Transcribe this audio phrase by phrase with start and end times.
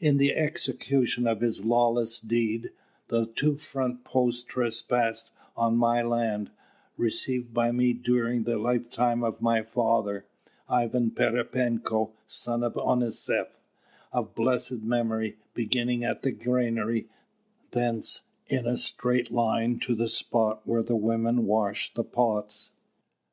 [0.00, 2.72] In the execution of his lawless deed,
[3.06, 6.50] the two front posts trespassed on my land,
[6.96, 10.24] received by me during the lifetime of my father,
[10.68, 13.56] Ivan Pererepenko, son of Onisieff,
[14.12, 17.06] of blessed memory, beginning at the granary,
[17.70, 22.72] thence in a straight line to the spot where the women wash the pots.